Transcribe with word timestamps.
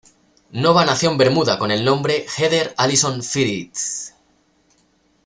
Nova 0.53 0.83
nació 0.83 1.11
en 1.11 1.17
Bermuda 1.19 1.59
con 1.59 1.69
el 1.69 1.85
nombre 1.85 2.25
Heather 2.35 2.73
Alison 2.75 3.21
Frith. 3.21 3.77